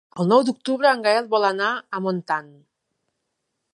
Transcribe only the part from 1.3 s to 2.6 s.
vol anar a Montant.